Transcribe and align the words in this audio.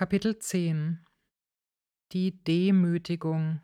Kapitel 0.00 0.38
10 0.38 1.04
Die 2.12 2.42
Demütigung 2.42 3.60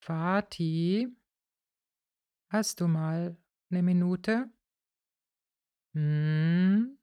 Vati, 0.00 1.14
hast 2.48 2.80
du 2.80 2.88
mal 2.88 3.36
eine 3.68 3.82
Minute? 3.82 4.50
Hm? 5.92 6.98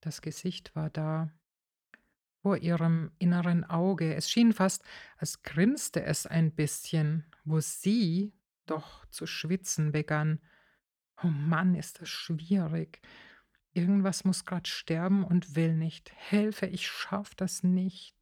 Das 0.00 0.22
Gesicht 0.22 0.76
war 0.76 0.90
da, 0.90 1.32
vor 2.42 2.56
ihrem 2.56 3.10
inneren 3.18 3.64
Auge. 3.64 4.14
Es 4.14 4.30
schien 4.30 4.52
fast, 4.52 4.84
als 5.16 5.42
grinste 5.42 6.04
es 6.04 6.24
ein 6.24 6.54
bisschen, 6.54 7.26
wo 7.42 7.58
sie 7.58 8.32
doch 8.66 9.04
zu 9.06 9.26
schwitzen 9.26 9.90
begann. 9.90 10.40
Oh 11.20 11.26
Mann, 11.26 11.74
ist 11.74 12.00
das 12.00 12.08
schwierig. 12.08 13.02
Irgendwas 13.74 14.24
muss 14.24 14.44
grad 14.44 14.68
sterben 14.68 15.24
und 15.24 15.56
will 15.56 15.74
nicht. 15.74 16.12
Hilfe, 16.28 16.66
ich 16.66 16.86
schaff 16.86 17.34
das 17.34 17.62
nicht. 17.62 18.14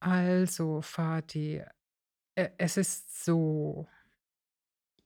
Also, 0.00 0.82
Vati, 0.82 1.62
e 2.36 2.48
es 2.58 2.76
ist 2.76 3.24
so. 3.24 3.88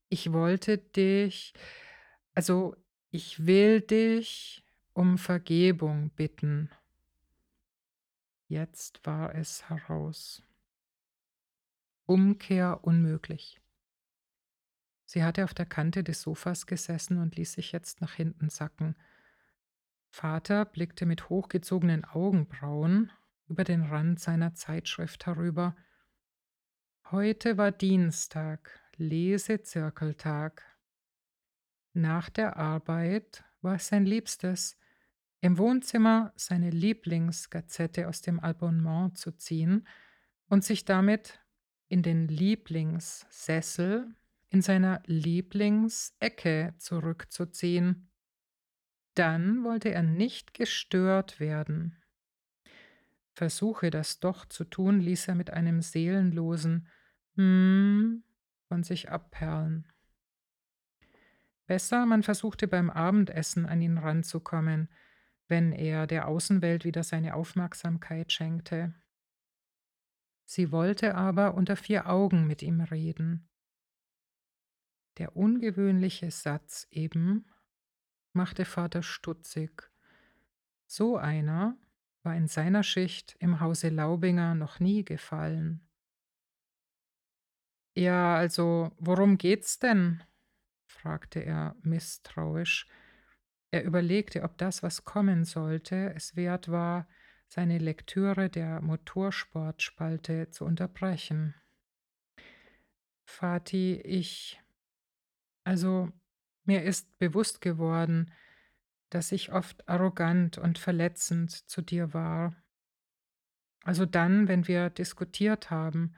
Ich 0.09 0.33
wollte 0.33 0.79
dich 0.79 1.55
also, 2.39 2.77
ich 3.11 3.47
will 3.49 3.81
dich 3.81 4.63
um 4.93 5.19
Vergebung 5.19 6.11
bitten. 6.11 6.71
Jetzt 8.47 9.05
war 9.05 9.35
es 9.35 9.69
heraus. 9.69 10.45
Umkehr 12.07 12.79
unmöglich. 12.85 13.61
Sie 15.09 15.25
hatte 15.25 15.45
auf 15.45 15.55
der 15.55 15.65
Kante 15.65 16.05
des 16.05 16.21
Sofas 16.21 16.67
gesessen 16.67 17.17
und 17.17 17.35
ließ 17.35 17.55
sich 17.55 17.73
jetzt 17.73 18.03
nach 18.03 18.13
hinten 18.13 18.51
sacken. 18.51 18.95
Vater 20.11 20.67
blickte 20.67 21.07
mit 21.07 21.31
hochgezogenen 21.31 22.05
Augenbrauen 22.05 23.11
über 23.47 23.65
den 23.65 23.85
Rand 23.85 24.21
seiner 24.21 24.53
Zeitschrift 24.55 25.25
herüber. 25.25 25.75
Heute 27.11 27.57
war 27.57 27.73
Dienstag, 27.73 28.79
Lesezirkeltag. 28.97 30.63
Nach 31.95 32.29
der 32.29 32.59
Arbeit 32.59 33.45
war 33.63 33.77
es 33.77 33.89
sein 33.89 34.05
Liebstes, 34.05 34.77
im 35.41 35.57
Wohnzimmer 35.57 36.35
seine 36.37 36.69
Lieblingsgazette 36.69 38.09
aus 38.09 38.21
dem 38.21 38.41
Abonnement 38.41 39.17
zu 39.17 39.33
ziehen 39.33 39.89
und 40.51 40.65
sich 40.65 40.85
damit 40.85 41.41
in 41.89 42.03
den 42.03 42.29
Lieblingssessel 42.29 44.15
in 44.51 44.63
seiner 44.63 45.03
Lieblingsecke 45.07 46.75
zurückzuziehen. 46.79 48.11
Dann 49.15 49.65
wollte 49.65 49.91
er 49.91 50.03
nicht 50.03 50.55
gestört 50.55 51.41
werden. 51.41 51.97
Versuche 53.35 53.91
das 53.91 54.21
doch 54.21 54.47
zu 54.47 54.65
tun, 54.65 55.01
ließ 55.01 55.29
er 55.29 55.35
mit 55.35 55.51
einem 55.51 55.83
seelenlosen 55.83 56.89
Hm 57.37 58.25
von 58.69 58.83
sich 58.83 59.11
abperlen. 59.11 59.89
Besser, 61.67 62.07
man 62.07 62.23
versuchte 62.23 62.69
beim 62.69 62.91
Abendessen 62.91 63.67
an 63.67 63.83
ihn 63.83 63.99
ranzukommen, 63.99 64.89
wenn 65.49 65.73
er 65.73 66.07
der 66.07 66.29
Außenwelt 66.29 66.85
wieder 66.85 67.03
seine 67.03 67.35
Aufmerksamkeit 67.35 68.33
schenkte. 68.33 68.95
Sie 70.45 70.73
wollte 70.73 71.15
aber 71.15 71.55
unter 71.55 71.77
vier 71.77 72.09
Augen 72.09 72.47
mit 72.47 72.63
ihm 72.63 72.81
reden. 72.81 73.49
Der 75.19 75.37
ungewöhnliche 75.37 76.31
Satz 76.31 76.87
eben 76.91 77.47
machte 78.33 78.65
Vater 78.65 79.03
stutzig. 79.03 79.91
So 80.87 81.17
einer 81.17 81.77
war 82.23 82.37
in 82.37 82.47
seiner 82.47 82.83
Schicht 82.83 83.37
im 83.41 83.61
Hause 83.61 83.89
Laubinger 83.89 84.55
noch 84.55 84.81
nie 84.81 85.05
gefallen. 85.05 85.81
Ja, 87.95 88.37
also, 88.37 88.93
worum 88.99 89.39
geht's 89.39 89.79
denn? 89.79 90.23
fragte 90.87 91.41
er 91.41 91.75
misstrauisch. 91.83 92.87
Er 93.71 93.85
überlegte, 93.85 94.45
ob 94.45 94.57
das, 94.57 94.83
was 94.83 95.05
kommen 95.05 95.45
sollte, 95.45 96.15
es 96.15 96.37
wert 96.37 96.71
war, 96.71 97.09
seine 97.49 97.79
Lektüre 97.79 98.49
der 98.49 98.81
Motorsportspalte 98.81 100.51
zu 100.51 100.65
unterbrechen. 100.65 101.55
Vati, 103.25 104.01
ich 104.05 104.61
also, 105.69 106.11
mir 106.65 106.83
ist 106.83 107.19
bewusst 107.19 107.61
geworden, 107.61 108.33
dass 109.11 109.33
ich 109.33 109.53
oft 109.53 109.87
arrogant 109.87 110.57
und 110.57 110.79
verletzend 110.79 111.51
zu 111.51 111.83
dir 111.83 112.15
war. 112.15 112.57
Also 113.83 114.07
dann, 114.07 114.49
wenn 114.49 114.67
wir 114.67 114.89
diskutiert 114.89 115.69
haben 115.71 116.15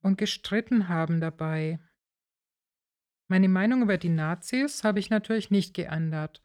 und 0.00 0.16
gestritten 0.16 0.88
haben 0.88 1.20
dabei. 1.20 1.78
Meine 3.26 3.50
Meinung 3.50 3.82
über 3.82 3.98
die 3.98 4.08
Nazis 4.08 4.84
habe 4.84 5.00
ich 5.00 5.10
natürlich 5.10 5.50
nicht 5.50 5.74
geändert. 5.74 6.42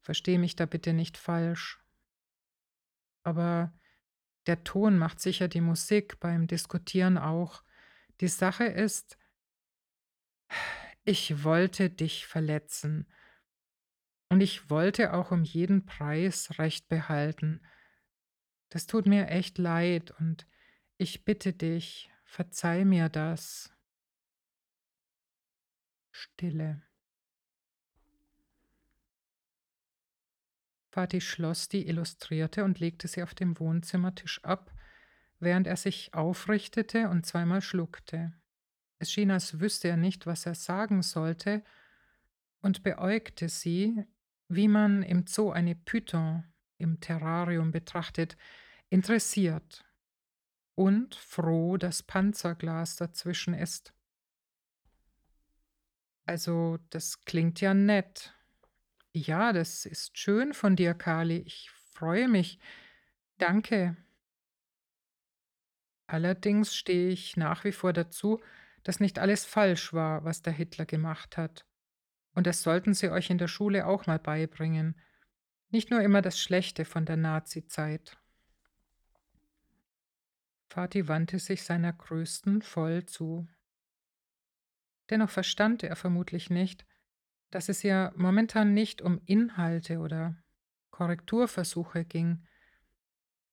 Verstehe 0.00 0.40
mich 0.40 0.56
da 0.56 0.66
bitte 0.66 0.92
nicht 0.92 1.16
falsch. 1.16 1.78
Aber 3.22 3.72
der 4.48 4.64
Ton 4.64 4.98
macht 4.98 5.20
sicher 5.20 5.46
die 5.46 5.60
Musik 5.60 6.18
beim 6.18 6.48
Diskutieren 6.48 7.18
auch. 7.18 7.62
Die 8.20 8.26
Sache 8.26 8.64
ist, 8.64 9.16
ich 11.08 11.42
wollte 11.42 11.88
dich 11.88 12.26
verletzen. 12.26 13.06
Und 14.28 14.42
ich 14.42 14.68
wollte 14.68 15.14
auch 15.14 15.30
um 15.30 15.42
jeden 15.42 15.86
Preis 15.86 16.58
Recht 16.58 16.86
behalten. 16.88 17.62
Das 18.68 18.86
tut 18.86 19.06
mir 19.06 19.28
echt 19.28 19.56
leid 19.56 20.10
und 20.20 20.46
ich 20.98 21.24
bitte 21.24 21.54
dich, 21.54 22.10
verzeih 22.24 22.84
mir 22.84 23.08
das. 23.08 23.72
Stille. 26.10 26.82
Vati 30.90 31.22
schloss 31.22 31.70
die 31.70 31.88
Illustrierte 31.88 32.64
und 32.64 32.80
legte 32.80 33.08
sie 33.08 33.22
auf 33.22 33.34
dem 33.34 33.58
Wohnzimmertisch 33.58 34.44
ab, 34.44 34.74
während 35.38 35.66
er 35.66 35.76
sich 35.78 36.12
aufrichtete 36.12 37.08
und 37.08 37.24
zweimal 37.24 37.62
schluckte. 37.62 38.34
Es 38.98 39.12
schien, 39.12 39.30
als 39.30 39.60
wüsste 39.60 39.88
er 39.88 39.96
nicht, 39.96 40.26
was 40.26 40.46
er 40.46 40.54
sagen 40.54 41.02
sollte, 41.02 41.62
und 42.60 42.82
beäugte 42.82 43.48
sie, 43.48 44.04
wie 44.48 44.68
man 44.68 45.02
im 45.02 45.26
Zoo 45.26 45.50
eine 45.50 45.76
Python 45.76 46.44
im 46.78 47.00
Terrarium 47.00 47.70
betrachtet, 47.70 48.36
interessiert 48.88 49.84
und 50.74 51.14
froh, 51.14 51.76
dass 51.76 52.02
Panzerglas 52.02 52.96
dazwischen 52.96 53.54
ist. 53.54 53.92
Also, 56.26 56.78
das 56.90 57.24
klingt 57.24 57.60
ja 57.60 57.74
nett. 57.74 58.34
Ja, 59.12 59.52
das 59.52 59.86
ist 59.86 60.18
schön 60.18 60.52
von 60.52 60.76
dir, 60.76 60.94
Kali. 60.94 61.38
Ich 61.38 61.70
freue 61.70 62.28
mich. 62.28 62.58
Danke. 63.38 63.96
Allerdings 66.06 66.76
stehe 66.76 67.10
ich 67.10 67.36
nach 67.36 67.64
wie 67.64 67.72
vor 67.72 67.92
dazu, 67.92 68.40
dass 68.88 69.00
nicht 69.00 69.18
alles 69.18 69.44
falsch 69.44 69.92
war, 69.92 70.24
was 70.24 70.40
der 70.40 70.54
Hitler 70.54 70.86
gemacht 70.86 71.36
hat. 71.36 71.66
Und 72.32 72.46
das 72.46 72.62
sollten 72.62 72.94
Sie 72.94 73.10
euch 73.10 73.28
in 73.28 73.36
der 73.36 73.46
Schule 73.46 73.86
auch 73.86 74.06
mal 74.06 74.18
beibringen. 74.18 74.98
Nicht 75.68 75.90
nur 75.90 76.00
immer 76.00 76.22
das 76.22 76.40
Schlechte 76.40 76.86
von 76.86 77.04
der 77.04 77.18
Nazi-Zeit. 77.18 78.16
Fatih 80.70 81.06
wandte 81.06 81.38
sich 81.38 81.64
seiner 81.64 81.92
Größten 81.92 82.62
voll 82.62 83.04
zu. 83.04 83.46
Dennoch 85.10 85.28
verstand 85.28 85.82
er 85.82 85.94
vermutlich 85.94 86.48
nicht, 86.48 86.86
dass 87.50 87.68
es 87.68 87.84
ihr 87.84 88.14
momentan 88.16 88.72
nicht 88.72 89.02
um 89.02 89.20
Inhalte 89.26 89.98
oder 89.98 90.34
Korrekturversuche 90.92 92.06
ging. 92.06 92.42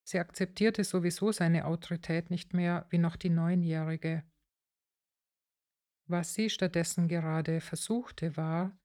Sie 0.01 0.17
akzeptierte 0.17 0.85
sowieso 0.85 1.33
seine 1.33 1.65
Autorität 1.65 2.29
nicht 2.29 2.53
mehr 2.53 2.85
wie 2.89 2.99
noch 2.99 3.17
die 3.17 3.29
Neunjährige. 3.29 4.23
Was 6.07 6.33
sie 6.33 6.49
stattdessen 6.49 7.07
gerade 7.07 7.61
versuchte, 7.61 8.37
war, 8.37 8.77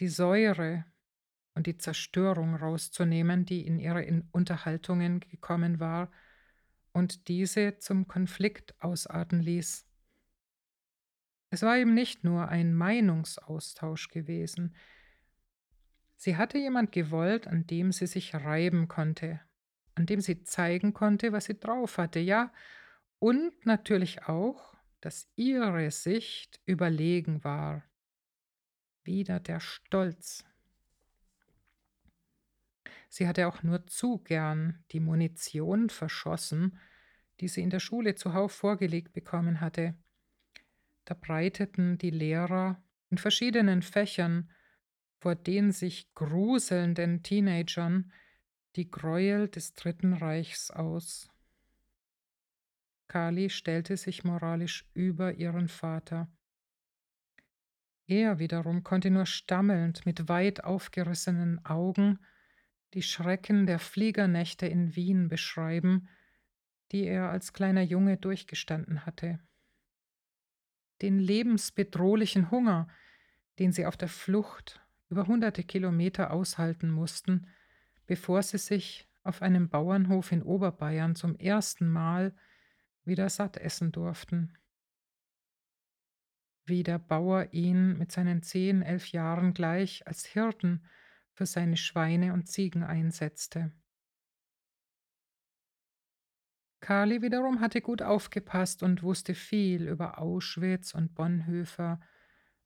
die 0.00 0.08
Säure 0.08 0.84
und 1.54 1.66
die 1.66 1.76
Zerstörung 1.76 2.54
rauszunehmen, 2.54 3.44
die 3.44 3.66
in 3.66 3.78
ihre 3.78 4.22
Unterhaltungen 4.32 5.20
gekommen 5.20 5.80
war 5.80 6.10
und 6.92 7.28
diese 7.28 7.78
zum 7.78 8.08
Konflikt 8.08 8.74
ausarten 8.80 9.40
ließ. 9.40 9.86
Es 11.50 11.62
war 11.62 11.76
eben 11.78 11.94
nicht 11.94 12.24
nur 12.24 12.48
ein 12.48 12.74
Meinungsaustausch 12.74 14.08
gewesen. 14.08 14.74
Sie 16.16 16.36
hatte 16.36 16.58
jemand 16.58 16.92
gewollt, 16.92 17.46
an 17.46 17.66
dem 17.66 17.92
sie 17.92 18.06
sich 18.06 18.34
reiben 18.34 18.88
konnte, 18.88 19.40
an 19.94 20.06
dem 20.06 20.20
sie 20.20 20.42
zeigen 20.42 20.92
konnte, 20.92 21.32
was 21.32 21.44
sie 21.46 21.58
drauf 21.58 21.98
hatte, 21.98 22.18
ja, 22.18 22.52
und 23.20 23.66
natürlich 23.66 24.24
auch, 24.24 24.76
dass 25.00 25.28
ihre 25.36 25.90
Sicht 25.90 26.60
überlegen 26.66 27.44
war. 27.44 27.84
Wieder 29.04 29.40
der 29.40 29.60
Stolz. 29.60 30.44
Sie 33.08 33.26
hatte 33.26 33.48
auch 33.48 33.62
nur 33.62 33.86
zu 33.86 34.18
gern 34.18 34.84
die 34.92 35.00
Munition 35.00 35.88
verschossen, 35.88 36.78
die 37.40 37.48
sie 37.48 37.62
in 37.62 37.70
der 37.70 37.80
Schule 37.80 38.14
zuhauf 38.14 38.52
vorgelegt 38.52 39.12
bekommen 39.12 39.60
hatte. 39.60 39.94
Da 41.04 41.14
breiteten 41.14 41.96
die 41.96 42.10
Lehrer 42.10 42.82
in 43.08 43.18
verschiedenen 43.18 43.82
Fächern 43.82 44.50
vor 45.20 45.34
den 45.34 45.72
sich 45.72 46.12
gruselnden 46.14 47.22
Teenagern 47.22 48.12
die 48.76 48.90
Gräuel 48.90 49.48
des 49.48 49.74
Dritten 49.74 50.12
Reichs 50.12 50.70
aus. 50.70 51.30
Kali 53.08 53.50
stellte 53.50 53.96
sich 53.96 54.22
moralisch 54.22 54.86
über 54.94 55.34
ihren 55.34 55.68
Vater. 55.68 56.30
Er 58.06 58.38
wiederum 58.38 58.84
konnte 58.84 59.10
nur 59.10 59.26
stammelnd 59.26 60.06
mit 60.06 60.28
weit 60.28 60.64
aufgerissenen 60.64 61.64
Augen 61.64 62.18
die 62.94 63.02
Schrecken 63.02 63.66
der 63.66 63.78
Fliegernächte 63.78 64.66
in 64.66 64.96
Wien 64.96 65.28
beschreiben, 65.28 66.08
die 66.92 67.04
er 67.04 67.30
als 67.30 67.52
kleiner 67.52 67.82
Junge 67.82 68.16
durchgestanden 68.16 69.04
hatte. 69.04 69.38
Den 71.02 71.18
lebensbedrohlichen 71.18 72.50
Hunger, 72.50 72.88
den 73.58 73.72
sie 73.72 73.84
auf 73.84 73.96
der 73.96 74.08
Flucht 74.08 74.80
über 75.10 75.26
hunderte 75.26 75.62
Kilometer 75.64 76.32
aushalten 76.32 76.90
mussten, 76.90 77.46
bevor 78.06 78.42
sie 78.42 78.58
sich 78.58 79.06
auf 79.22 79.42
einem 79.42 79.68
Bauernhof 79.68 80.32
in 80.32 80.42
Oberbayern 80.42 81.14
zum 81.14 81.36
ersten 81.36 81.88
Mal 81.88 82.34
wieder 83.08 83.28
satt 83.28 83.56
essen 83.56 83.92
durften. 83.92 84.56
Wie 86.64 86.82
der 86.82 86.98
Bauer 86.98 87.48
ihn 87.52 87.96
mit 87.98 88.12
seinen 88.12 88.42
zehn, 88.42 88.82
elf 88.82 89.10
Jahren 89.10 89.54
gleich 89.54 90.06
als 90.06 90.26
Hirten 90.26 90.84
für 91.32 91.46
seine 91.46 91.76
Schweine 91.76 92.34
und 92.34 92.46
Ziegen 92.46 92.82
einsetzte. 92.82 93.72
Kali 96.80 97.22
wiederum 97.22 97.60
hatte 97.60 97.80
gut 97.80 98.02
aufgepasst 98.02 98.82
und 98.82 99.02
wusste 99.02 99.34
viel 99.34 99.88
über 99.88 100.18
Auschwitz 100.18 100.94
und 100.94 101.14
Bonhoeffer, 101.14 102.00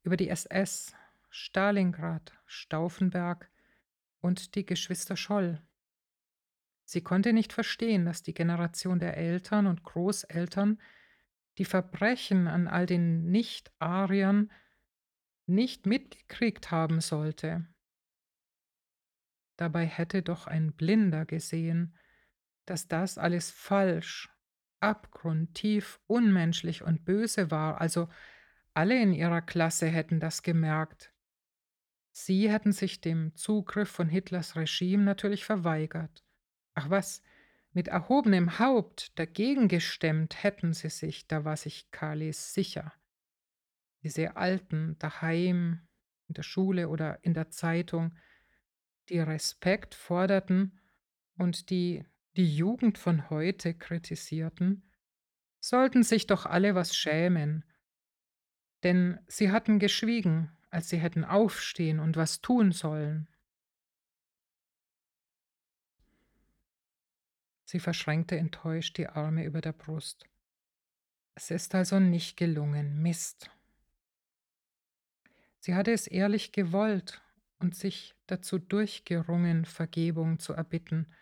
über 0.03 0.17
die 0.17 0.29
SS, 0.29 0.95
Stalingrad, 1.31 2.33
Stauffenberg 2.45 3.51
und 4.21 4.55
die 4.55 4.67
Geschwister 4.67 5.17
Scholl. 5.17 5.63
Sie 6.85 7.03
konnte 7.03 7.33
nicht 7.33 7.53
verstehen, 7.53 8.05
dass 8.05 8.23
die 8.23 8.35
Generation 8.35 8.99
der 8.99 9.17
Eltern 9.17 9.67
und 9.67 9.85
Großeltern 9.85 10.81
die 11.59 11.65
Verbrechen 11.65 12.49
an 12.49 12.67
all 12.67 12.87
den 12.87 13.31
Nicht-Ariern 13.31 14.51
nicht 15.47 15.87
mitgekriegt 15.87 16.71
haben 16.71 17.01
sollte. 17.01 17.67
Dabei 19.57 19.87
hätte 19.87 20.23
doch 20.23 20.47
ein 20.47 20.73
Blinder 20.73 21.25
gesehen, 21.25 21.97
dass 22.65 22.89
das 22.89 23.19
alles 23.19 23.51
falsch, 23.51 24.31
abgrundtief, 24.81 26.01
unmenschlich 26.07 26.83
und 26.83 27.05
böse 27.05 27.51
war, 27.51 27.81
also 27.81 28.09
alle 28.75 29.01
in 29.01 29.13
ihrer 29.13 29.43
Klasse 29.43 29.87
hätten 29.87 30.21
das 30.21 30.43
gemerkt. 30.43 31.13
Sie 32.13 32.51
hätten 32.51 32.73
sich 32.73 33.01
dem 33.01 33.35
Zugriff 33.37 33.91
von 33.91 34.09
Hitlers 34.09 34.57
Regime 34.57 35.03
natürlich 35.03 35.45
verweigert. 35.45 36.25
Ach 36.75 36.91
was, 36.91 37.23
mit 37.73 37.89
erhobenem 37.89 38.59
Haupt 38.59 39.19
dagegen 39.19 39.69
gestemmt 39.69 40.43
hätten 40.43 40.73
sie 40.73 40.91
sich, 40.91 41.27
da 41.27 41.45
war 41.45 41.57
sich 41.57 41.91
Kali 41.91 42.33
sicher. 42.33 42.93
Diese 44.03 44.37
Alten 44.37 44.99
daheim, 44.99 45.87
in 46.29 46.35
der 46.35 46.43
Schule 46.43 46.89
oder 46.89 47.19
in 47.23 47.35
der 47.35 47.51
Zeitung, 47.51 48.17
die 49.09 49.21
Respekt 49.21 49.95
forderten 49.95 50.81
und 51.37 51.71
die 51.71 52.05
die 52.37 52.57
Jugend 52.57 52.97
von 52.99 53.29
heute 53.29 53.75
kritisierten, 53.75 54.91
sollten 55.61 56.03
sich 56.03 56.27
doch 56.27 56.47
alle 56.47 56.75
was 56.75 56.97
schämen, 56.97 57.65
denn 58.83 59.21
sie 59.27 59.53
hatten 59.53 59.79
geschwiegen, 59.79 60.51
als 60.71 60.89
sie 60.89 60.97
hätten 60.97 61.25
aufstehen 61.25 62.01
und 62.01 62.17
was 62.17 62.41
tun 62.41 62.73
sollen. 62.73 63.29
Sie 67.73 67.81
verschränkte 67.81 68.37
enttäuscht 68.37 68.99
die 68.99 69.09
Arme 69.09 69.47
über 69.47 69.63
der 69.63 69.73
Brust. 69.73 70.29
Es 71.35 71.51
ist 71.51 71.75
also 71.75 72.01
nicht 72.01 72.37
gelungen, 72.37 73.01
Mist. 73.01 73.51
Sie 75.59 75.75
hatte 75.75 75.91
es 75.91 76.07
ehrlich 76.07 76.53
gewollt 76.53 77.23
und 77.61 77.75
sich 77.75 78.15
dazu 78.27 78.59
durchgerungen, 78.59 79.65
Vergebung 79.65 80.39
zu 80.39 80.53
erbitten. 80.53 81.15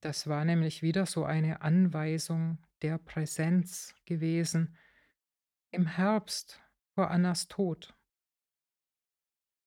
Das 0.00 0.28
war 0.28 0.44
nämlich 0.44 0.80
wieder 0.80 1.06
so 1.06 1.24
eine 1.24 1.62
Anweisung 1.62 2.64
der 2.80 2.96
Präsenz 2.98 3.96
gewesen, 4.04 4.76
im 5.72 5.88
Herbst 5.88 6.60
vor 6.94 7.10
Annas 7.10 7.48
Tod. 7.48 7.96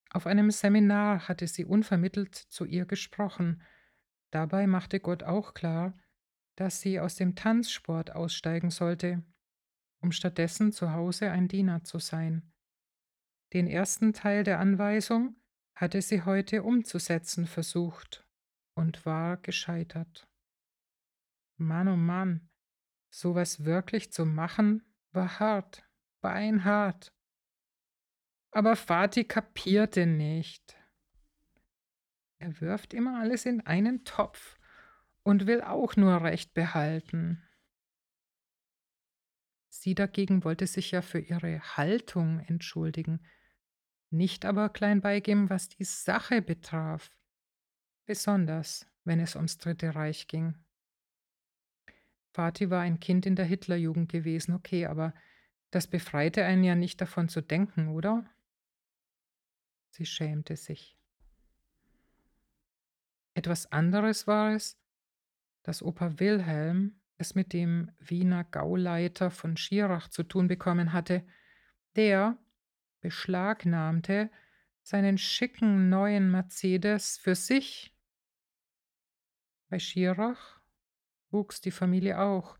Auf 0.10 0.26
einem 0.26 0.52
Seminar 0.52 1.28
hatte 1.28 1.48
sie 1.48 1.66
unvermittelt 1.66 2.34
zu 2.34 2.64
ihr 2.64 2.86
gesprochen, 2.86 3.62
Dabei 4.34 4.66
machte 4.66 5.00
Gott 5.00 5.22
auch 5.22 5.54
klar, 5.54 5.96
dass 6.56 6.82
sie 6.82 7.00
aus 7.00 7.14
dem 7.14 7.36
Tanzsport 7.36 8.16
aussteigen 8.16 8.72
sollte, 8.72 9.24
um 10.02 10.12
stattdessen 10.12 10.72
zu 10.72 10.92
Hause 10.92 11.30
ein 11.30 11.48
Diener 11.48 11.84
zu 11.84 12.00
sein. 12.00 12.52
Den 13.54 13.68
ersten 13.68 14.12
Teil 14.12 14.44
der 14.44 14.60
Anweisung 14.60 15.36
hatte 15.76 16.02
sie 16.02 16.24
heute 16.24 16.64
umzusetzen 16.64 17.46
versucht 17.46 18.28
und 18.76 19.06
war 19.06 19.38
gescheitert. 19.38 20.28
Mann 21.58 21.88
oh 21.88 21.96
Mann, 21.96 22.50
sowas 23.12 23.66
wirklich 23.66 24.12
zu 24.12 24.26
machen, 24.26 24.82
war 25.12 25.40
hart, 25.40 25.88
beinhart. 26.22 27.16
Aber 28.50 28.76
Vati 28.76 29.26
kapierte 29.26 30.08
nicht. 30.08 30.76
Er 32.44 32.60
wirft 32.60 32.94
immer 32.94 33.22
alles 33.22 33.46
in 33.46 33.62
einen 33.62 34.04
Topf 34.04 34.58
und 35.24 35.48
will 35.48 35.62
auch 35.62 35.96
nur 35.96 36.22
Recht 36.24 36.54
behalten. 36.54 37.42
Sie 39.70 39.96
dagegen 39.96 40.44
wollte 40.44 40.68
sich 40.68 40.92
ja 40.92 41.02
für 41.02 41.20
ihre 41.20 41.62
Haltung 41.78 42.42
entschuldigen, 42.42 43.26
nicht 44.10 44.44
aber 44.44 44.68
klein 44.68 45.00
beigeben, 45.00 45.50
was 45.50 45.70
die 45.70 45.86
Sache 45.86 46.42
betraf, 46.42 47.16
besonders 48.06 48.88
wenn 49.06 49.22
es 49.22 49.38
ums 49.38 49.58
Dritte 49.58 49.96
Reich 49.96 50.28
ging. 50.28 50.54
Fatih 52.34 52.70
war 52.70 52.82
ein 52.82 53.00
Kind 53.00 53.26
in 53.26 53.38
der 53.38 53.46
Hitlerjugend 53.46 54.12
gewesen, 54.12 54.54
okay, 54.54 54.86
aber 54.86 55.14
das 55.72 55.88
befreite 55.88 56.44
einen 56.44 56.66
ja 56.66 56.76
nicht 56.76 57.00
davon 57.00 57.30
zu 57.30 57.40
denken, 57.40 57.88
oder? 57.88 58.30
Sie 59.92 60.06
schämte 60.06 60.58
sich. 60.58 60.98
Etwas 63.34 63.72
anderes 63.72 64.28
war 64.28 64.54
es, 64.54 64.80
dass 65.64 65.82
Opa 65.82 66.20
Wilhelm 66.20 67.00
es 67.18 67.36
mit 67.36 67.54
dem 67.54 67.92
Wiener 68.00 68.44
Gauleiter 68.44 69.32
von 69.32 69.58
Schirach 69.58 70.10
zu 70.10 70.24
tun 70.24 70.48
bekommen 70.48 70.94
hatte, 70.94 71.26
der 71.96 72.38
beschlagnahmte 73.02 74.30
seinen 74.82 75.18
schicken 75.18 75.90
neuen 75.90 76.30
Mercedes 76.32 77.18
für 77.18 77.36
sich. 77.36 77.96
Bei 79.70 79.80
Schirach 79.80 80.60
wuchs 81.32 81.62
die 81.62 81.72
Familie 81.72 82.20
auch. 82.20 82.58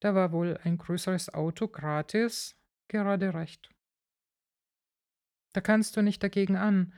Da 0.00 0.14
war 0.14 0.32
wohl 0.32 0.58
ein 0.64 0.76
größeres 0.76 1.32
Auto 1.32 1.68
gratis 1.68 2.56
gerade 2.88 3.32
recht. 3.34 3.70
Da 5.52 5.60
kannst 5.60 5.96
du 5.96 6.02
nicht 6.02 6.22
dagegen 6.22 6.56
an, 6.56 6.92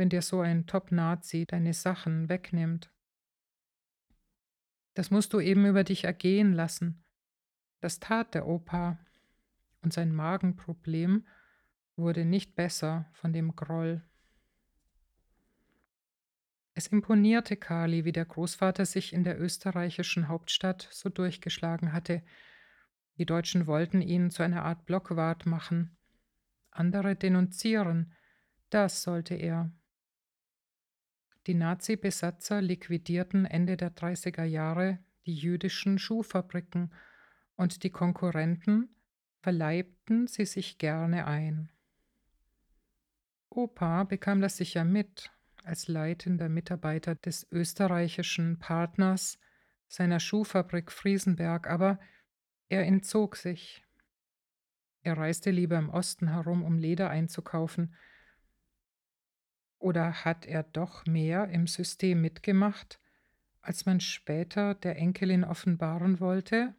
wenn 0.00 0.08
dir 0.08 0.22
so 0.22 0.40
ein 0.40 0.66
Top-Nazi 0.66 1.44
deine 1.44 1.74
Sachen 1.74 2.30
wegnimmt. 2.30 2.90
Das 4.94 5.10
musst 5.10 5.34
du 5.34 5.40
eben 5.40 5.66
über 5.66 5.84
dich 5.84 6.04
ergehen 6.04 6.54
lassen. 6.54 7.04
Das 7.80 8.00
tat 8.00 8.32
der 8.32 8.46
Opa, 8.46 8.98
und 9.82 9.92
sein 9.92 10.10
Magenproblem 10.10 11.26
wurde 11.96 12.24
nicht 12.24 12.54
besser 12.56 13.10
von 13.12 13.34
dem 13.34 13.54
Groll. 13.54 14.02
Es 16.72 16.86
imponierte 16.86 17.58
Kali, 17.58 18.06
wie 18.06 18.12
der 18.12 18.24
Großvater 18.24 18.86
sich 18.86 19.12
in 19.12 19.22
der 19.22 19.38
österreichischen 19.38 20.28
Hauptstadt 20.28 20.88
so 20.90 21.10
durchgeschlagen 21.10 21.92
hatte. 21.92 22.22
Die 23.18 23.26
Deutschen 23.26 23.66
wollten 23.66 24.00
ihn 24.00 24.30
zu 24.30 24.42
einer 24.42 24.64
Art 24.64 24.86
Blockwart 24.86 25.44
machen. 25.44 25.94
Andere 26.70 27.16
denunzieren. 27.16 28.14
Das 28.70 29.02
sollte 29.02 29.34
er. 29.34 29.70
Die 31.46 31.54
Nazi-Besatzer 31.54 32.60
liquidierten 32.60 33.46
Ende 33.46 33.76
der 33.76 33.94
30er 33.94 34.44
Jahre 34.44 34.98
die 35.26 35.34
jüdischen 35.34 35.98
Schuhfabriken 35.98 36.92
und 37.56 37.82
die 37.82 37.90
Konkurrenten 37.90 38.94
verleibten 39.42 40.26
sie 40.26 40.46
sich 40.46 40.78
gerne 40.78 41.26
ein. 41.26 41.70
Opa 43.48 44.04
bekam 44.04 44.40
das 44.40 44.56
sicher 44.56 44.84
mit, 44.84 45.30
als 45.64 45.88
leitender 45.88 46.48
Mitarbeiter 46.48 47.14
des 47.14 47.46
österreichischen 47.50 48.58
Partners 48.58 49.38
seiner 49.88 50.20
Schuhfabrik 50.20 50.92
Friesenberg, 50.92 51.68
aber 51.68 51.98
er 52.68 52.86
entzog 52.86 53.36
sich. 53.36 53.84
Er 55.02 55.16
reiste 55.16 55.50
lieber 55.50 55.78
im 55.78 55.88
Osten 55.88 56.28
herum, 56.28 56.62
um 56.62 56.78
Leder 56.78 57.10
einzukaufen. 57.10 57.94
Oder 59.80 60.26
hat 60.26 60.44
er 60.44 60.62
doch 60.62 61.06
mehr 61.06 61.48
im 61.48 61.66
System 61.66 62.20
mitgemacht, 62.20 63.00
als 63.62 63.86
man 63.86 64.00
später 64.00 64.74
der 64.74 64.96
Enkelin 64.96 65.42
offenbaren 65.42 66.20
wollte? 66.20 66.74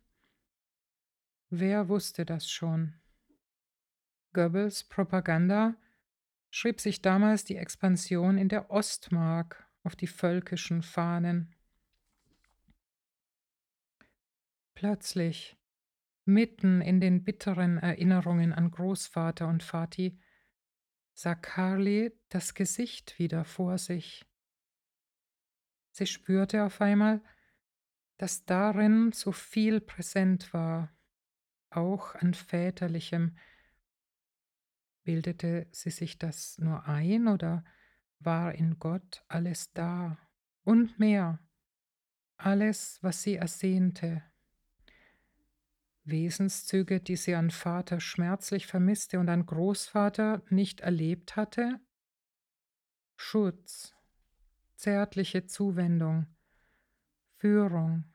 Wer 1.49 1.89
wusste 1.89 2.25
das 2.25 2.49
schon? 2.49 2.93
Goebbels 4.33 4.83
Propaganda 4.83 5.75
schrieb 6.51 6.79
sich 6.79 7.01
damals 7.01 7.43
die 7.43 7.55
Expansion 7.55 8.37
in 8.37 8.49
der 8.49 8.69
Ostmark 8.69 9.67
auf 9.83 9.95
die 9.95 10.07
völkischen 10.07 10.83
Fahnen. 10.83 11.55
Plötzlich, 14.75 15.57
mitten 16.25 16.81
in 16.81 17.01
den 17.01 17.23
bitteren 17.23 17.79
Erinnerungen 17.79 18.53
an 18.53 18.69
Großvater 18.69 19.47
und 19.47 19.63
Vati, 19.63 20.19
sah 21.13 21.35
Carly 21.35 22.11
das 22.29 22.53
Gesicht 22.53 23.19
wieder 23.19 23.45
vor 23.45 23.77
sich. 23.77 24.25
Sie 25.91 26.07
spürte 26.07 26.63
auf 26.63 26.81
einmal, 26.81 27.21
dass 28.17 28.45
darin 28.45 29.11
so 29.11 29.31
viel 29.31 29.81
präsent 29.81 30.53
war, 30.53 30.95
auch 31.69 32.15
an 32.15 32.33
väterlichem. 32.33 33.37
Bildete 35.03 35.67
sie 35.71 35.89
sich 35.89 36.17
das 36.17 36.57
nur 36.59 36.85
ein 36.87 37.27
oder 37.27 37.65
war 38.19 38.53
in 38.53 38.77
Gott 38.77 39.25
alles 39.27 39.73
da 39.73 40.17
und 40.63 40.99
mehr, 40.99 41.39
alles, 42.37 43.01
was 43.01 43.23
sie 43.23 43.35
ersehnte? 43.35 44.23
Wesenszüge, 46.03 46.99
die 46.99 47.15
sie 47.15 47.35
an 47.35 47.51
Vater 47.51 47.99
schmerzlich 47.99 48.67
vermisste 48.67 49.19
und 49.19 49.29
an 49.29 49.45
Großvater 49.45 50.41
nicht 50.49 50.81
erlebt 50.81 51.35
hatte? 51.35 51.79
Schutz, 53.15 53.93
zärtliche 54.75 55.45
Zuwendung, 55.45 56.25
Führung, 57.37 58.05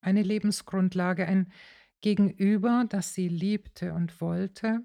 eine 0.00 0.22
Lebensgrundlage, 0.22 1.26
ein 1.26 1.52
Gegenüber, 2.00 2.84
das 2.88 3.14
sie 3.14 3.28
liebte 3.28 3.92
und 3.92 4.20
wollte? 4.20 4.84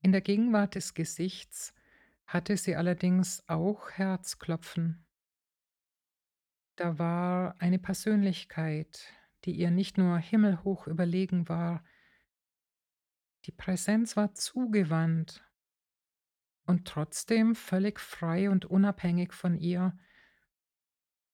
In 0.00 0.12
der 0.12 0.20
Gegenwart 0.20 0.74
des 0.74 0.94
Gesichts 0.94 1.72
hatte 2.26 2.56
sie 2.56 2.76
allerdings 2.76 3.42
auch 3.48 3.90
Herzklopfen. 3.92 5.04
Da 6.78 6.96
war 6.96 7.56
eine 7.58 7.80
Persönlichkeit, 7.80 9.12
die 9.44 9.50
ihr 9.50 9.72
nicht 9.72 9.98
nur 9.98 10.16
himmelhoch 10.16 10.86
überlegen 10.86 11.48
war, 11.48 11.82
die 13.46 13.50
Präsenz 13.50 14.16
war 14.16 14.34
zugewandt 14.34 15.44
und 16.66 16.86
trotzdem 16.86 17.56
völlig 17.56 17.98
frei 17.98 18.48
und 18.48 18.64
unabhängig 18.64 19.32
von 19.32 19.56
ihr. 19.56 19.98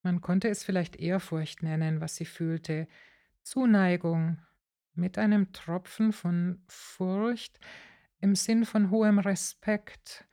Man 0.03 0.23
konnte 0.23 0.49
es 0.49 0.65
vielleicht 0.65 0.97
Ehrfurcht 0.97 1.63
nennen, 1.63 2.01
was 2.01 2.17
sie 2.17 2.25
fühlte, 2.25 2.89
Zuneigung 3.43 4.41
mit 4.95 5.19
einem 5.19 5.53
Tropfen 5.53 6.15
von 6.15 6.65
Furcht 6.69 7.61
im 8.19 8.35
Sinn 8.35 8.65
von 8.65 8.89
hohem 8.91 9.19
Respekt, 9.19 10.27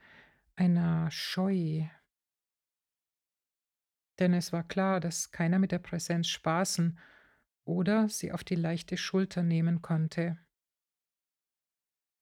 einer 0.56 1.10
Scheu, 1.10 1.84
denn 4.18 4.34
es 4.34 4.52
war 4.52 4.62
klar, 4.62 5.00
dass 5.00 5.30
keiner 5.30 5.58
mit 5.58 5.72
der 5.72 5.78
Präsenz 5.78 6.28
spaßen 6.28 6.98
oder 7.64 8.08
sie 8.08 8.32
auf 8.32 8.44
die 8.44 8.54
leichte 8.54 8.96
Schulter 8.96 9.42
nehmen 9.42 9.82
konnte. 9.82 10.38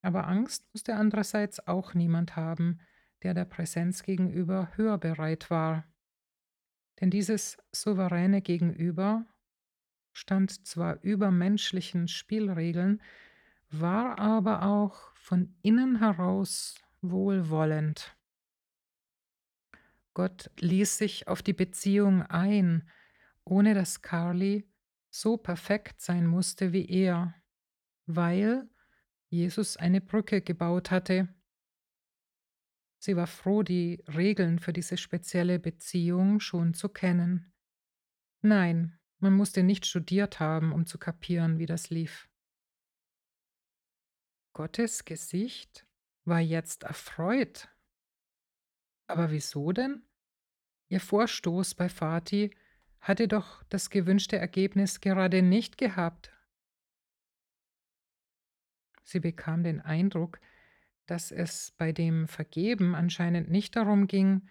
Aber 0.02 0.26
Angst 0.26 0.66
musste 0.73 0.94
andererseits 0.94 1.66
auch 1.66 1.94
niemand 1.94 2.37
haben, 2.37 2.80
der 3.23 3.35
der 3.35 3.44
Präsenz 3.44 4.02
gegenüber 4.02 4.70
höher 4.76 4.99
bereit 4.99 5.50
war. 5.50 5.85
Denn 7.00 7.11
dieses 7.11 7.59
souveräne 7.73 8.40
Gegenüber 8.40 9.26
stand 10.12 10.66
zwar 10.66 11.02
über 11.02 11.30
menschlichen 11.30 12.09
Spielregeln, 12.09 13.02
war 13.70 14.18
aber 14.18 14.64
auch 14.64 15.14
von 15.14 15.54
innen 15.62 15.99
heraus 15.99 16.75
wohlwollend. 17.00 18.16
Gott 20.14 20.50
ließ 20.59 20.99
sich 20.99 21.29
auf 21.29 21.43
die 21.43 21.52
Beziehung 21.52 22.23
ein, 22.23 22.88
ohne 23.45 23.75
dass 23.75 24.02
Carly 24.02 24.69
so 25.11 25.37
perfekt 25.37 26.00
sein 26.00 26.26
musste 26.26 26.73
wie 26.73 26.88
er, 26.88 27.35
weil 28.07 28.69
Jesus 29.29 29.76
eine 29.76 30.00
Brücke 30.00 30.43
gebaut 30.43 30.90
hatte. 30.90 31.29
Sie 32.99 33.17
war 33.17 33.26
froh, 33.26 33.62
die 33.62 34.05
Regeln 34.09 34.59
für 34.59 34.73
diese 34.73 34.97
spezielle 34.97 35.59
Beziehung 35.59 36.40
schon 36.40 36.75
zu 36.75 36.88
kennen. 36.88 37.52
Nein, 38.43 38.99
man 39.19 39.33
musste 39.35 39.62
nicht 39.62 39.87
studiert 39.87 40.40
haben, 40.40 40.73
um 40.73 40.87
zu 40.87 40.99
kapieren, 40.99 41.59
wie 41.59 41.67
das 41.67 41.90
lief. 41.90 42.29
Gottes 44.52 45.05
Gesicht 45.05 45.87
war 46.25 46.40
jetzt 46.40 46.83
erfreut 46.83 47.69
aber 49.11 49.31
wieso 49.31 49.73
denn? 49.73 50.02
Ihr 50.88 51.00
Vorstoß 51.00 51.75
bei 51.75 51.88
Fatih 51.88 52.50
hatte 53.00 53.29
doch 53.29 53.62
das 53.64 53.90
gewünschte 53.90 54.37
Ergebnis 54.37 55.00
gerade 55.00 55.43
nicht 55.43 55.79
gehabt. 55.79 56.33
Sie 59.02 59.21
bekam 59.21 59.62
den 59.62 59.81
Eindruck, 59.81 60.40
dass 61.07 61.33
es 61.33 61.73
bei 61.73 61.93
dem 61.93 62.29
Vergeben 62.29 62.95
anscheinend 62.95 63.50
nicht 63.50 63.75
darum 63.75 64.07
ging, 64.07 64.49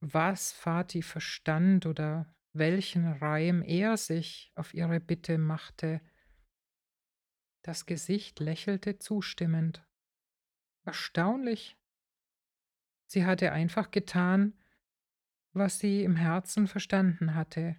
was 0.00 0.52
Fatih 0.52 1.02
verstand 1.02 1.86
oder 1.86 2.34
welchen 2.52 3.06
Reim 3.06 3.62
er 3.62 3.96
sich 3.96 4.52
auf 4.54 4.74
ihre 4.74 5.00
Bitte 5.00 5.38
machte. 5.38 6.00
Das 7.62 7.86
Gesicht 7.86 8.40
lächelte 8.40 8.98
zustimmend. 8.98 9.86
Erstaunlich, 10.84 11.76
Sie 13.06 13.24
hatte 13.24 13.52
einfach 13.52 13.90
getan, 13.90 14.54
was 15.52 15.78
sie 15.78 16.02
im 16.02 16.16
Herzen 16.16 16.66
verstanden 16.66 17.34
hatte, 17.34 17.76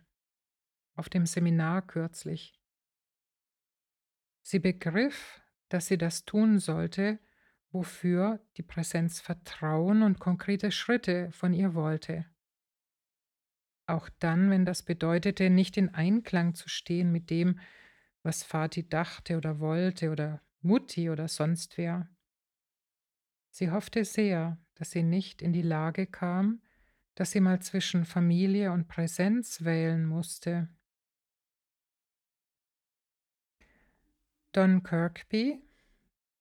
auf 0.95 1.09
dem 1.09 1.25
Seminar 1.25 1.85
kürzlich. 1.85 2.59
Sie 4.41 4.59
begriff, 4.59 5.41
dass 5.69 5.87
sie 5.87 5.97
das 5.97 6.25
tun 6.25 6.59
sollte, 6.59 7.19
wofür 7.71 8.39
die 8.55 8.63
Präsenz 8.63 9.19
Vertrauen 9.19 10.03
und 10.03 10.19
konkrete 10.19 10.71
Schritte 10.71 11.31
von 11.31 11.53
ihr 11.53 11.73
wollte. 11.73 12.25
Auch 13.87 14.09
dann, 14.19 14.49
wenn 14.49 14.65
das 14.65 14.83
bedeutete, 14.83 15.49
nicht 15.49 15.77
in 15.77 15.93
Einklang 15.93 16.55
zu 16.55 16.69
stehen 16.69 17.11
mit 17.11 17.29
dem, 17.29 17.59
was 18.23 18.43
Vati 18.43 18.87
dachte 18.87 19.37
oder 19.37 19.59
wollte 19.59 20.09
oder 20.09 20.41
Mutti 20.61 21.09
oder 21.09 21.27
sonst 21.27 21.77
wer. 21.77 22.09
Sie 23.51 23.69
hoffte 23.69 24.03
sehr, 24.03 24.57
dass 24.75 24.91
sie 24.91 25.03
nicht 25.03 25.41
in 25.41 25.53
die 25.53 25.61
Lage 25.61 26.05
kam, 26.05 26.61
dass 27.15 27.31
sie 27.31 27.39
mal 27.39 27.61
zwischen 27.61 28.05
Familie 28.05 28.71
und 28.71 28.87
Präsenz 28.87 29.63
wählen 29.63 30.05
musste. 30.05 30.69
Don 34.51 34.83
Kirkby, 34.83 35.61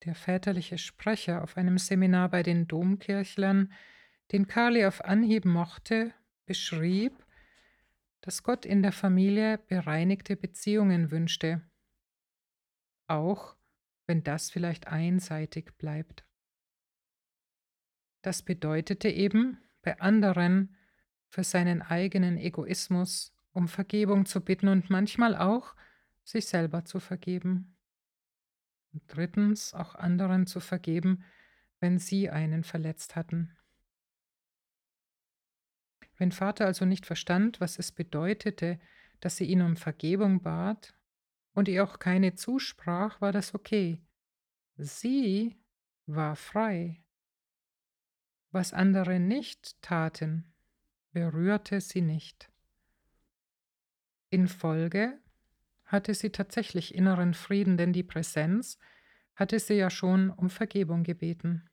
der 0.04 0.14
väterliche 0.14 0.78
Sprecher 0.78 1.42
auf 1.42 1.56
einem 1.56 1.78
Seminar 1.78 2.28
bei 2.28 2.42
den 2.42 2.68
Domkirchlern, 2.68 3.72
den 4.32 4.46
Carly 4.46 4.84
auf 4.84 5.04
Anhieb 5.04 5.44
mochte, 5.44 6.12
beschrieb, 6.46 7.24
dass 8.20 8.42
Gott 8.42 8.64
in 8.66 8.82
der 8.82 8.92
Familie 8.92 9.58
bereinigte 9.58 10.36
Beziehungen 10.36 11.10
wünschte, 11.10 11.62
auch 13.06 13.56
wenn 14.06 14.22
das 14.22 14.50
vielleicht 14.50 14.86
einseitig 14.86 15.76
bleibt. 15.76 16.24
Das 18.24 18.42
bedeutete 18.42 19.10
eben, 19.10 19.58
bei 19.82 20.00
anderen 20.00 20.74
für 21.28 21.44
seinen 21.44 21.82
eigenen 21.82 22.38
Egoismus 22.38 23.34
um 23.52 23.68
Vergebung 23.68 24.24
zu 24.24 24.40
bitten 24.40 24.68
und 24.68 24.88
manchmal 24.88 25.36
auch 25.36 25.74
sich 26.22 26.46
selber 26.46 26.86
zu 26.86 27.00
vergeben. 27.00 27.76
Und 28.94 29.02
drittens 29.08 29.74
auch 29.74 29.94
anderen 29.94 30.46
zu 30.46 30.60
vergeben, 30.60 31.22
wenn 31.80 31.98
sie 31.98 32.30
einen 32.30 32.64
verletzt 32.64 33.14
hatten. 33.14 33.54
Wenn 36.16 36.32
Vater 36.32 36.64
also 36.64 36.86
nicht 36.86 37.04
verstand, 37.04 37.60
was 37.60 37.78
es 37.78 37.92
bedeutete, 37.92 38.80
dass 39.20 39.36
sie 39.36 39.44
ihn 39.44 39.60
um 39.60 39.76
Vergebung 39.76 40.40
bat 40.40 40.94
und 41.52 41.68
ihr 41.68 41.84
auch 41.84 41.98
keine 41.98 42.36
zusprach, 42.36 43.20
war 43.20 43.32
das 43.32 43.54
okay. 43.54 44.00
Sie 44.78 45.58
war 46.06 46.36
frei 46.36 47.03
Was 48.54 48.72
andere 48.72 49.18
nicht 49.18 49.82
taten, 49.82 50.44
berührte 51.10 51.80
sie 51.80 52.02
nicht. 52.02 52.52
In 54.30 54.46
Folge 54.46 55.18
hatte 55.86 56.14
sie 56.14 56.30
tatsächlich 56.30 56.94
inneren 56.94 57.34
Frieden, 57.34 57.76
denn 57.76 57.92
die 57.92 58.04
Präsenz 58.04 58.78
hatte 59.34 59.58
sie 59.58 59.74
ja 59.74 59.90
schon 59.90 60.30
um 60.30 60.50
Vergebung 60.50 61.02
gebeten. 61.02 61.68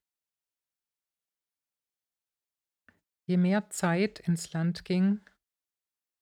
Je 3.25 3.37
mehr 3.37 3.69
Zeit 3.69 4.19
ins 4.19 4.51
Land 4.51 4.83
ging, 4.83 5.19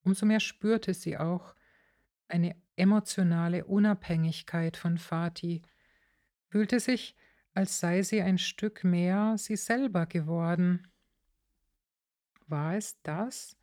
umso 0.03 0.25
mehr 0.25 0.41
spürte 0.41 0.93
sie 0.93 1.17
auch 1.17 1.55
eine 2.27 2.61
emotionale 2.75 3.63
Unabhängigkeit 3.63 4.75
von 4.75 4.97
Fatih, 4.97 5.61
fühlte 6.49 6.81
sich, 6.81 7.15
als 7.53 7.79
sei 7.79 8.01
sie 8.03 8.22
ein 8.22 8.38
Stück 8.38 8.84
mehr 8.84 9.38
sie 9.38 9.56
selber 9.56 10.06
geworden. 10.06 10.88
War 12.48 12.75
es 12.75 13.01
das, 13.03 13.58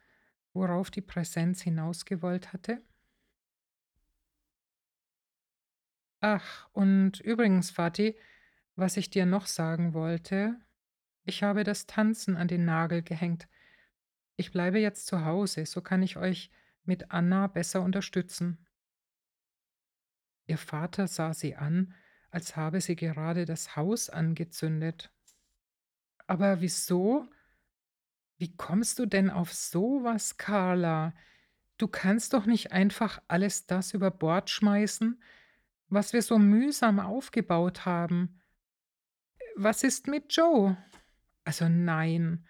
worauf 0.53 0.91
die 0.91 1.01
Präsenz 1.01 1.63
hinausgewollt 1.63 2.53
hatte? 2.53 2.83
Ach, 6.21 6.69
und 6.73 7.21
übrigens, 7.21 7.71
Fatih, 7.71 8.17
was 8.75 8.97
ich 8.97 9.11
dir 9.11 9.27
noch 9.27 9.47
sagen 9.47 9.95
wollte, 9.95 10.57
ich 11.25 11.43
habe 11.43 11.65
das 11.65 11.87
Tanzen 11.87 12.37
an 12.37 12.49
den 12.49 12.65
Nagel 12.65 13.03
gehängt. 13.03 13.49
Ich 14.37 14.53
bleibe 14.53 14.79
jetzt 14.79 15.07
zu 15.07 15.25
Hause, 15.25 15.67
so 15.67 15.81
kann 15.81 16.03
ich 16.03 16.17
euch 16.17 16.51
mit 16.85 17.11
Anna 17.11 17.49
besser 17.49 17.83
unterstützen. 17.83 18.65
Ihr 20.47 20.59
Vater 20.59 21.09
sah 21.09 21.35
sie 21.35 21.57
an, 21.57 21.95
als 22.37 22.55
habe 22.55 22.83
sie 22.83 22.97
gerade 22.97 23.47
das 23.47 23.77
Haus 23.77 24.11
angezündet. 24.11 25.11
Aber 26.27 26.61
wieso? 26.61 27.27
Wie 28.37 28.55
kommst 28.55 28.99
du 28.99 29.07
denn 29.07 29.31
auf 29.31 29.55
sowas, 29.55 30.37
Carla? 30.37 31.15
Du 31.79 31.89
kannst 31.89 32.35
doch 32.35 32.45
nicht 32.45 32.73
einfach 32.73 33.23
alles 33.27 33.65
das 33.65 33.95
über 33.95 34.11
Bord 34.11 34.51
schmeißen, 34.51 35.19
was 35.89 36.13
wir 36.13 36.21
so 36.21 36.39
mühsam 36.39 37.01
aufgebaut 37.01 37.87
haben. 37.87 38.43
Was 39.55 39.83
ist 39.83 40.07
mit 40.07 40.37
Joe? 40.37 40.77
Also 41.45 41.71
nein. 41.71 42.47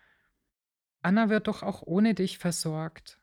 Anna 1.01 1.29
wird 1.29 1.47
doch 1.47 1.63
auch 1.63 1.83
ohne 1.83 2.15
dich 2.15 2.39
versorgt. 2.39 3.21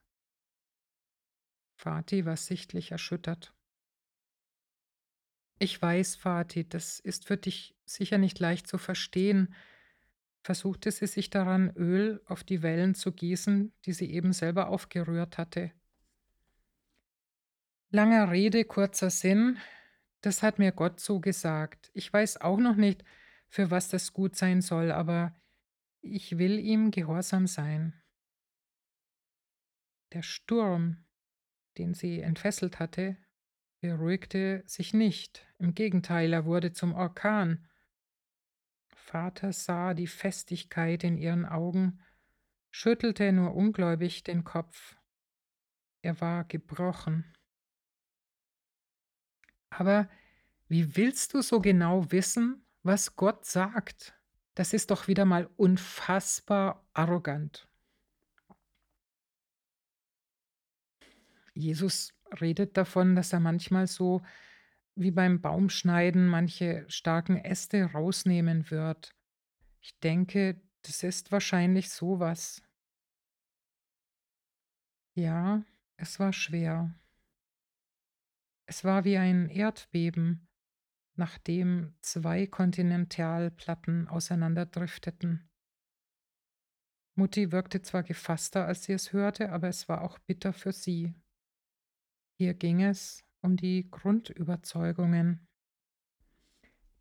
Vati 1.76 2.26
war 2.26 2.38
sichtlich 2.38 2.92
erschüttert. 2.92 3.54
Ich 5.64 5.82
weiß, 5.82 6.18
Vati, 6.18 6.68
das 6.68 7.00
ist 7.00 7.26
für 7.26 7.38
dich 7.38 7.74
sicher 7.86 8.18
nicht 8.18 8.38
leicht 8.38 8.68
zu 8.68 8.78
verstehen, 8.78 9.56
versuchte 10.42 10.92
sie 10.92 11.08
sich 11.08 11.30
daran, 11.30 11.74
Öl 11.78 12.22
auf 12.26 12.44
die 12.44 12.62
Wellen 12.64 12.96
zu 12.96 13.14
gießen, 13.14 13.74
die 13.86 13.94
sie 13.94 14.12
eben 14.12 14.34
selber 14.34 14.68
aufgerührt 14.68 15.38
hatte. 15.38 15.72
Langer 17.92 18.30
Rede, 18.30 18.66
kurzer 18.66 19.10
Sinn, 19.10 19.58
das 20.20 20.44
hat 20.44 20.60
mir 20.60 20.74
Gott 20.74 21.00
so 21.00 21.22
gesagt. 21.22 21.92
Ich 21.94 22.12
weiß 22.12 22.42
auch 22.42 22.60
noch 22.60 22.76
nicht, 22.76 23.06
für 23.48 23.72
was 23.72 23.88
das 23.88 24.12
gut 24.12 24.36
sein 24.36 24.60
soll, 24.60 24.92
aber 24.92 25.34
ich 26.02 26.38
will 26.38 26.60
ihm 26.60 26.92
gehorsam 26.92 27.48
sein. 27.48 27.94
Der 30.12 30.24
Sturm, 30.24 31.06
den 31.78 31.94
sie 31.94 32.20
entfesselt 32.20 32.80
hatte, 32.80 33.16
beruhigte 33.84 34.64
sich 34.66 34.94
nicht. 34.94 35.46
Im 35.60 35.74
Gegenteil, 35.76 36.32
er 36.32 36.46
wurde 36.46 36.72
zum 36.72 36.94
Orkan. 36.94 37.68
Vater 38.88 39.52
sah 39.52 39.94
die 39.94 40.08
Festigkeit 40.08 41.04
in 41.04 41.18
ihren 41.18 41.46
Augen, 41.46 42.00
schüttelte 42.72 43.30
nur 43.34 43.54
ungläubig 43.54 44.24
den 44.24 44.46
Kopf. 44.46 44.96
Er 46.02 46.22
war 46.22 46.46
gebrochen. 46.46 47.36
Aber 49.70 50.10
wie 50.70 50.96
willst 50.96 51.34
du 51.34 51.42
so 51.42 51.60
genau 51.60 52.10
wissen, 52.10 52.66
was 52.84 53.18
Gott 53.18 53.46
sagt? 53.46 54.18
Das 54.56 54.72
ist 54.72 54.92
doch 54.92 55.10
wieder 55.10 55.26
mal 55.26 55.50
unfassbar 55.58 56.88
arrogant. 56.94 57.68
Jesus 61.54 62.14
redet 62.42 62.78
davon, 62.78 63.16
dass 63.16 63.34
er 63.34 63.40
manchmal 63.40 63.88
so 63.88 64.22
wie 64.96 65.12
beim 65.12 65.42
Baumschneiden 65.42 66.28
manche 66.28 66.86
starken 66.88 67.38
Äste 67.38 67.92
rausnehmen 67.92 68.70
wird. 68.70 69.16
Ich 69.82 70.00
denke, 70.00 70.62
das 70.84 71.04
ist 71.04 71.32
wahrscheinlich 71.32 71.90
sowas. 71.90 72.62
Ja, 75.16 75.64
es 75.98 76.20
war 76.20 76.34
schwer. 76.34 76.94
Es 78.66 78.84
war 78.84 79.04
wie 79.04 79.18
ein 79.18 79.50
Erdbeben, 79.50 80.48
nachdem 81.16 81.96
zwei 82.02 82.48
Kontinentalplatten 82.48 84.08
auseinanderdrifteten. 84.08 85.50
Mutti 87.16 87.52
wirkte 87.52 87.82
zwar 87.82 88.04
gefasster, 88.04 88.66
als 88.66 88.84
sie 88.84 88.94
es 88.94 89.14
hörte, 89.14 89.52
aber 89.52 89.68
es 89.68 89.88
war 89.88 90.02
auch 90.02 90.18
bitter 90.20 90.54
für 90.54 90.72
sie. 90.72 91.14
Hier 92.36 92.54
ging 92.54 92.82
es 92.82 93.24
um 93.42 93.58
die 93.58 93.90
Grundüberzeugungen. 93.90 95.48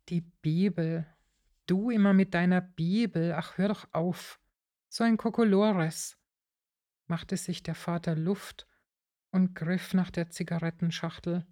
Die 0.09 0.21
Bibel. 0.21 1.07
Du 1.65 1.89
immer 1.89 2.13
mit 2.13 2.33
deiner 2.33 2.61
Bibel. 2.61 3.33
Ach, 3.33 3.57
hör 3.57 3.69
doch 3.69 3.87
auf. 3.93 4.39
So 4.89 5.03
ein 5.03 5.17
Kokolores. 5.17 6.17
machte 7.07 7.37
sich 7.37 7.63
der 7.63 7.75
Vater 7.75 8.15
Luft 8.15 8.67
und 9.31 9.55
griff 9.55 9.93
nach 9.93 10.11
der 10.11 10.29
Zigarettenschachtel. 10.29 11.45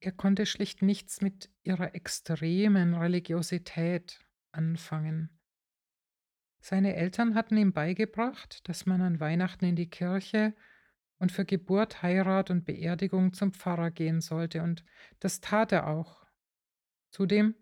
Er 0.00 0.12
konnte 0.12 0.46
schlicht 0.46 0.82
nichts 0.82 1.20
mit 1.20 1.50
ihrer 1.62 1.94
extremen 1.94 2.94
Religiosität 2.94 4.24
anfangen. 4.52 5.38
Seine 6.60 6.94
Eltern 6.94 7.34
hatten 7.34 7.56
ihm 7.56 7.72
beigebracht, 7.72 8.68
dass 8.68 8.86
man 8.86 9.00
an 9.00 9.20
Weihnachten 9.20 9.64
in 9.64 9.76
die 9.76 9.90
Kirche 9.90 10.54
und 11.18 11.32
für 11.32 11.44
Geburt, 11.44 12.02
Heirat 12.02 12.50
und 12.50 12.64
Beerdigung 12.64 13.32
zum 13.32 13.52
Pfarrer 13.52 13.90
gehen 13.90 14.20
sollte, 14.20 14.62
und 14.62 14.84
das 15.18 15.40
tat 15.40 15.72
er 15.72 15.88
auch. 15.88 16.26
Zudem 17.10 17.54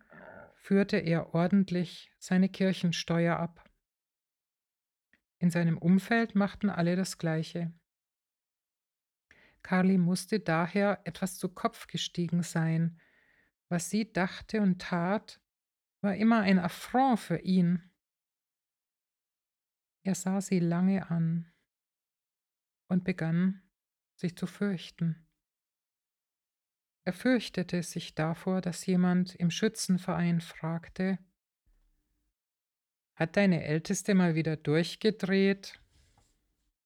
führte 0.55 0.99
er 0.99 1.35
ordentlich 1.35 2.13
seine 2.19 2.49
Kirchensteuer 2.49 3.37
ab. 3.37 3.71
In 5.39 5.51
seinem 5.51 5.79
Umfeld 5.79 6.35
machten 6.35 6.71
alle 6.71 6.97
das 6.97 7.19
Gleiche. 7.19 7.73
Carly 9.63 9.99
musste 9.99 10.41
daher 10.41 11.01
etwas 11.05 11.39
zu 11.39 11.49
Kopf 11.49 11.87
gestiegen 11.87 12.43
sein. 12.43 13.01
Was 13.69 13.91
sie 13.91 14.13
dachte 14.13 14.61
und 14.61 14.81
tat, 14.81 15.41
war 16.01 16.15
immer 16.15 16.41
ein 16.41 16.59
Affront 16.59 17.19
für 17.19 17.39
ihn. 17.39 17.91
Er 20.03 20.15
sah 20.15 20.41
sie 20.41 20.61
lange 20.61 21.11
an 21.11 21.53
und 22.89 23.05
begann 23.05 23.63
sich 24.15 24.37
zu 24.37 24.47
fürchten. 24.47 25.27
Er 27.05 27.13
fürchtete 27.13 27.83
sich 27.83 28.15
davor, 28.15 28.61
dass 28.61 28.87
jemand 28.87 29.35
im 29.37 29.51
Schützenverein 29.51 30.41
fragte, 30.41 31.19
hat 33.15 33.37
deine 33.37 33.65
Älteste 33.65 34.15
mal 34.15 34.35
wieder 34.35 34.57
durchgedreht? 34.57 35.81